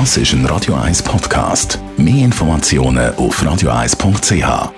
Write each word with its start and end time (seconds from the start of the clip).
Das 0.00 0.16
ist 0.16 0.32
ein 0.32 0.44
Radio 0.46 0.74
1 0.74 1.04
Podcast. 1.04 1.78
Mehr 1.96 2.24
Informationen 2.24 3.14
auf 3.14 3.40
radio1.ch. 3.40 4.72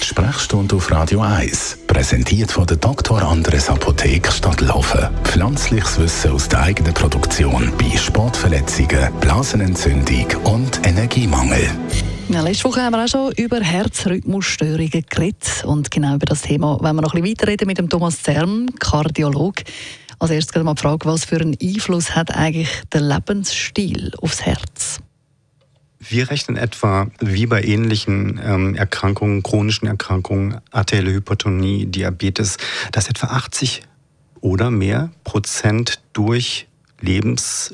Sprechstunde 0.00 0.76
auf 0.76 0.88
Radio 0.92 1.22
1, 1.22 1.78
präsentiert 1.88 2.52
von 2.52 2.64
der 2.68 2.76
Dr. 2.76 3.20
Andres 3.20 3.70
Apotheke 3.70 4.30
Stadtlaufen. 4.30 5.08
Pflanzliches 5.24 5.98
Wissen 5.98 6.30
aus 6.30 6.48
der 6.48 6.62
eigenen 6.62 6.94
Produktion 6.94 7.72
bei 7.76 7.96
Sportverletzungen, 7.96 9.12
Blasenentzündung 9.20 10.26
und 10.44 10.86
Energiemangel. 10.86 11.68
Ja, 12.28 12.42
letzte 12.42 12.68
Woche 12.68 12.82
haben 12.82 12.92
wir 12.92 13.02
auch 13.02 13.08
schon 13.08 13.32
über 13.32 13.58
Herzrhythmusstörungen 13.60 15.04
geredet. 15.10 15.64
Und 15.64 15.90
genau 15.90 16.14
über 16.14 16.26
das 16.26 16.42
Thema 16.42 16.78
wollen 16.80 16.94
wir 16.94 17.02
noch 17.02 17.14
ein 17.14 17.22
bisschen 17.22 17.36
weiterreden 17.36 17.66
mit 17.66 17.78
dem 17.78 17.88
Thomas 17.88 18.22
Zerm, 18.22 18.68
Kardiologe. 18.78 19.64
Als 20.20 20.30
erstes 20.30 20.62
mal 20.62 20.74
die 20.74 20.80
Frage, 20.80 21.06
was 21.06 21.24
für 21.24 21.40
einen 21.40 21.56
Einfluss 21.62 22.16
hat 22.16 22.34
eigentlich 22.34 22.68
der 22.92 23.02
Lebensstil 23.02 24.12
aufs 24.20 24.42
Herz? 24.42 25.00
Wir 26.00 26.30
rechnen 26.30 26.56
etwa 26.56 27.08
wie 27.20 27.46
bei 27.46 27.62
ähnlichen 27.62 28.40
ähm, 28.42 28.74
Erkrankungen, 28.74 29.42
chronischen 29.42 29.86
Erkrankungen, 29.86 30.60
arterielle 30.70 31.12
Hypertonie, 31.12 31.86
Diabetes, 31.86 32.56
dass 32.92 33.08
etwa 33.08 33.28
80 33.28 33.82
oder 34.40 34.70
mehr 34.70 35.10
Prozent 35.24 36.00
durch 36.12 36.66
Lebens- 37.00 37.72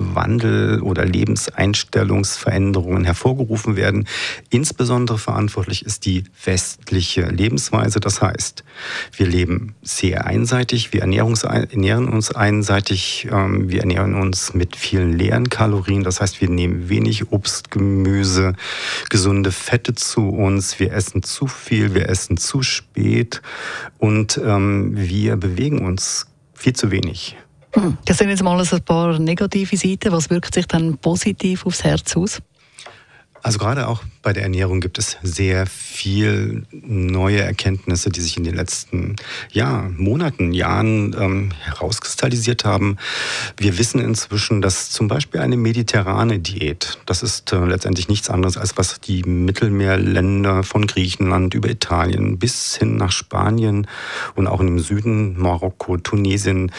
Wandel 0.00 0.82
oder 0.82 1.04
Lebenseinstellungsveränderungen 1.04 3.04
hervorgerufen 3.04 3.76
werden. 3.76 4.08
Insbesondere 4.48 5.18
verantwortlich 5.18 5.84
ist 5.84 6.06
die 6.06 6.24
westliche 6.44 7.26
Lebensweise. 7.26 8.00
Das 8.00 8.22
heißt, 8.22 8.64
wir 9.16 9.26
leben 9.26 9.74
sehr 9.82 10.26
einseitig, 10.26 10.92
wir 10.92 11.02
ernähren 11.02 12.08
uns 12.08 12.34
einseitig, 12.34 13.28
ähm, 13.30 13.70
wir 13.70 13.80
ernähren 13.80 14.14
uns 14.14 14.54
mit 14.54 14.76
vielen 14.76 15.12
leeren 15.12 15.50
Kalorien. 15.50 16.02
Das 16.02 16.20
heißt, 16.20 16.40
wir 16.40 16.48
nehmen 16.48 16.88
wenig 16.88 17.32
Obst, 17.32 17.70
Gemüse, 17.70 18.54
gesunde 19.08 19.52
Fette 19.52 19.94
zu 19.94 20.28
uns, 20.28 20.80
wir 20.80 20.92
essen 20.92 21.22
zu 21.22 21.46
viel, 21.46 21.94
wir 21.94 22.08
essen 22.08 22.36
zu 22.36 22.62
spät 22.62 23.42
und 23.98 24.40
ähm, 24.42 24.96
wir 24.96 25.36
bewegen 25.36 25.84
uns 25.84 26.26
viel 26.54 26.74
zu 26.74 26.90
wenig. 26.90 27.36
Hm. 27.74 27.98
Das 28.04 28.18
sind 28.18 28.30
jetzt 28.30 28.42
mal 28.42 28.60
ein 28.60 28.82
paar 28.82 29.18
negative 29.18 29.76
Seiten. 29.76 30.12
Was 30.12 30.30
wirkt 30.30 30.54
sich 30.54 30.66
dann 30.66 30.98
positiv 30.98 31.66
aufs 31.66 31.84
Herz 31.84 32.16
aus? 32.16 32.40
Also 33.42 33.58
gerade 33.58 33.88
auch 33.88 34.02
bei 34.22 34.34
der 34.34 34.42
Ernährung 34.42 34.80
gibt 34.80 34.98
es 34.98 35.16
sehr 35.22 35.66
viel 35.66 36.66
neue 36.70 37.40
Erkenntnisse, 37.40 38.10
die 38.10 38.20
sich 38.20 38.36
in 38.36 38.44
den 38.44 38.54
letzten 38.54 39.16
ja, 39.50 39.88
Monaten, 39.96 40.52
Jahren 40.52 41.16
ähm, 41.18 41.50
herauskristallisiert 41.62 42.66
haben. 42.66 42.98
Wir 43.56 43.78
wissen 43.78 44.00
inzwischen, 44.00 44.60
dass 44.60 44.90
zum 44.90 45.08
Beispiel 45.08 45.40
eine 45.40 45.56
mediterrane 45.56 46.38
Diät, 46.38 46.98
das 47.06 47.22
ist 47.22 47.52
äh, 47.52 47.64
letztendlich 47.64 48.08
nichts 48.08 48.28
anderes 48.28 48.58
als 48.58 48.76
was 48.76 49.00
die 49.00 49.22
Mittelmeerländer 49.22 50.62
von 50.62 50.86
Griechenland 50.86 51.54
über 51.54 51.70
Italien 51.70 52.38
bis 52.38 52.76
hin 52.76 52.96
nach 52.96 53.12
Spanien 53.12 53.86
und 54.34 54.48
auch 54.48 54.60
im 54.60 54.78
Süden 54.78 55.40
Marokko, 55.40 55.96
Tunesien 55.96 56.72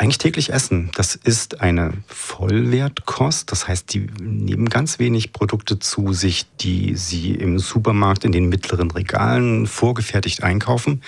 eigentlich 0.00 0.18
täglich 0.18 0.52
essen. 0.52 0.90
Das 0.94 1.14
ist 1.14 1.60
eine 1.60 1.92
Vollwertkost. 2.06 3.50
Das 3.50 3.68
heißt, 3.68 3.92
die 3.94 4.06
nehmen 4.20 4.68
ganz 4.68 4.98
wenig 4.98 5.32
Produkte 5.32 5.78
zu 5.78 6.12
sich, 6.12 6.46
die 6.60 6.96
sie 6.96 7.32
im 7.32 7.58
Supermarkt 7.58 8.24
in 8.24 8.32
den 8.32 8.48
mittleren 8.48 8.90
Regalen 8.90 9.66
vorgefertigt 9.66 10.42
einkaufen. 10.42 11.02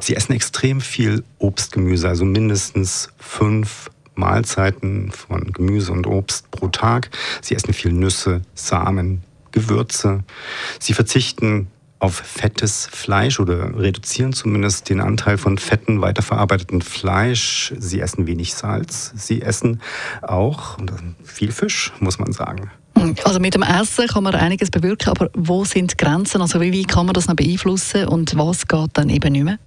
Sie 0.00 0.16
essen 0.16 0.32
extrem 0.32 0.80
viel 0.80 1.24
Obst, 1.38 1.72
Gemüse, 1.72 2.08
also 2.08 2.24
mindestens 2.24 3.10
fünf 3.18 3.90
Mahlzeiten 4.14 5.10
von 5.10 5.52
Gemüse 5.52 5.92
und 5.92 6.06
Obst 6.06 6.50
pro 6.50 6.68
Tag. 6.68 7.10
Sie 7.40 7.54
essen 7.54 7.72
viel 7.72 7.92
Nüsse, 7.92 8.42
Samen, 8.54 9.22
Gewürze. 9.52 10.24
Sie 10.80 10.94
verzichten 10.94 11.68
auf 12.04 12.16
fettes 12.16 12.86
Fleisch 12.92 13.40
oder 13.40 13.78
reduzieren 13.78 14.34
zumindest 14.34 14.90
den 14.90 15.00
Anteil 15.00 15.38
von 15.38 15.56
fetten, 15.56 16.02
weiterverarbeiteten 16.02 16.82
Fleisch. 16.82 17.72
Sie 17.78 17.98
essen 18.00 18.26
wenig 18.26 18.54
Salz. 18.54 19.14
Sie 19.16 19.40
essen 19.40 19.80
auch 20.20 20.76
viel 21.24 21.50
Fisch, 21.50 21.92
muss 22.00 22.18
man 22.18 22.32
sagen. 22.32 22.70
Also 23.24 23.40
mit 23.40 23.54
dem 23.54 23.62
Essen 23.62 24.06
kann 24.06 24.22
man 24.22 24.34
einiges 24.34 24.70
bewirken, 24.70 25.08
aber 25.08 25.30
wo 25.34 25.64
sind 25.64 25.92
die 25.92 25.96
Grenzen? 25.96 26.42
Also 26.42 26.60
wie, 26.60 26.72
wie 26.72 26.84
kann 26.84 27.06
man 27.06 27.14
das 27.14 27.26
noch 27.26 27.36
beeinflussen 27.36 28.06
und 28.06 28.36
was 28.36 28.68
geht 28.68 28.90
dann 28.92 29.08
eben 29.08 29.32
nicht 29.32 29.44
mehr? 29.44 29.58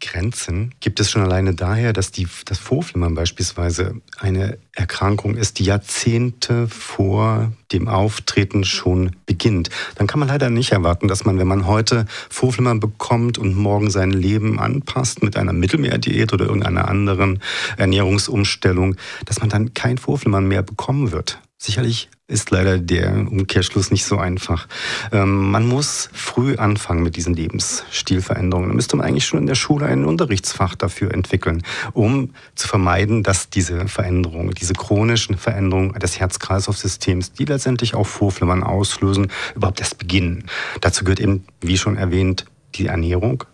Grenzen 0.00 0.74
gibt 0.80 1.00
es 1.00 1.10
schon 1.10 1.22
alleine 1.22 1.54
daher, 1.54 1.92
dass 1.92 2.10
die, 2.10 2.26
das 2.44 2.58
Vorflimmern 2.58 3.14
beispielsweise 3.14 4.00
eine 4.18 4.58
Erkrankung 4.72 5.36
ist, 5.36 5.58
die 5.58 5.64
Jahrzehnte 5.64 6.68
vor 6.68 7.52
dem 7.72 7.88
Auftreten 7.88 8.64
schon 8.64 9.16
beginnt. 9.26 9.70
Dann 9.96 10.06
kann 10.06 10.20
man 10.20 10.28
leider 10.28 10.50
nicht 10.50 10.72
erwarten, 10.72 11.08
dass 11.08 11.24
man, 11.24 11.38
wenn 11.38 11.46
man 11.46 11.66
heute 11.66 12.06
Vorflimmern 12.28 12.80
bekommt 12.80 13.38
und 13.38 13.56
morgen 13.56 13.90
sein 13.90 14.10
Leben 14.10 14.58
anpasst 14.58 15.22
mit 15.22 15.36
einer 15.36 15.52
Mittelmeerdiät 15.52 16.32
oder 16.32 16.46
irgendeiner 16.46 16.88
anderen 16.88 17.40
Ernährungsumstellung, 17.76 18.96
dass 19.24 19.40
man 19.40 19.48
dann 19.48 19.74
kein 19.74 19.98
Vorflimmern 19.98 20.46
mehr 20.46 20.62
bekommen 20.62 21.12
wird. 21.12 21.40
Sicherlich 21.56 22.10
ist 22.26 22.50
leider 22.50 22.78
der 22.78 23.12
Umkehrschluss 23.12 23.90
nicht 23.90 24.06
so 24.06 24.16
einfach. 24.16 24.66
Ähm, 25.12 25.50
man 25.50 25.66
muss 25.66 26.08
früh 26.14 26.56
anfangen 26.56 27.02
mit 27.02 27.16
diesen 27.16 27.34
Lebensstilveränderungen. 27.34 28.70
Da 28.70 28.74
müsste 28.74 28.96
man 28.96 29.06
eigentlich 29.06 29.26
schon 29.26 29.40
in 29.40 29.46
der 29.46 29.54
Schule 29.54 29.86
ein 29.86 30.06
Unterrichtsfach 30.06 30.74
dafür 30.74 31.12
entwickeln, 31.12 31.62
um 31.92 32.30
zu 32.54 32.66
vermeiden, 32.66 33.22
dass 33.22 33.50
diese 33.50 33.88
Veränderungen, 33.88 34.52
diese 34.54 34.72
chronischen 34.72 35.36
Veränderungen 35.36 35.92
des 35.98 36.18
Herz-Kreislauf-Systems, 36.18 37.32
die 37.32 37.44
letztendlich 37.44 37.94
auch 37.94 38.06
Vorflimmern 38.06 38.62
auslösen, 38.62 39.30
überhaupt 39.54 39.80
erst 39.80 39.98
beginnen. 39.98 40.44
Dazu 40.80 41.04
gehört 41.04 41.20
eben, 41.20 41.44
wie 41.60 41.76
schon 41.76 41.98
erwähnt, 41.98 42.46
die 42.74 42.86
Ernährung, 42.86 43.44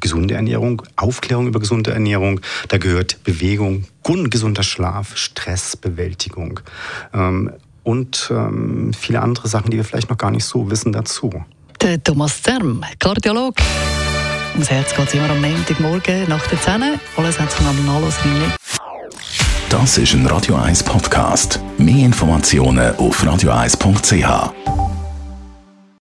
gesunde 0.00 0.34
Ernährung, 0.34 0.82
Aufklärung 0.96 1.46
über 1.48 1.60
gesunde 1.60 1.90
Ernährung. 1.90 2.40
Da 2.68 2.78
gehört 2.78 3.22
Bewegung, 3.24 3.84
gesunder 4.02 4.62
Schlaf, 4.62 5.16
Stressbewältigung. 5.16 6.60
Ähm, 7.12 7.52
und 7.82 8.28
ähm, 8.30 8.92
viele 8.98 9.20
andere 9.20 9.48
Sachen, 9.48 9.70
die 9.70 9.76
wir 9.76 9.84
vielleicht 9.84 10.10
noch 10.10 10.18
gar 10.18 10.30
nicht 10.30 10.44
so 10.44 10.70
wissen 10.70 10.92
dazu. 10.92 11.30
Der 11.80 12.02
Thomas 12.02 12.42
Zerm, 12.42 12.84
Kardiolog. 12.98 13.54
Ums 14.52 14.70
Herz 14.70 14.94
geht 14.94 15.08
es 15.08 15.14
immer 15.14 15.30
am 15.30 15.40
Montagmorgen 15.40 16.28
nach 16.28 16.46
der 16.48 16.60
10. 16.60 16.82
Alles 17.16 17.40
hat 17.40 17.50
sich 17.50 17.60
am 17.66 17.86
Nachlassen. 17.86 18.52
Das 19.70 19.98
ist 19.98 20.14
ein 20.14 20.26
Radio 20.26 20.56
1 20.56 20.82
Podcast. 20.82 21.60
Mehr 21.78 22.04
Informationen 22.04 22.94
auf 22.96 23.22
radio1.ch. 23.22 24.79